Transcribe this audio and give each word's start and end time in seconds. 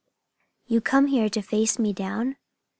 "You 0.65 0.81
come 0.81 1.05
here 1.05 1.29
to 1.29 1.43
face 1.43 1.77
me 1.77 1.93
down?" 1.93 2.37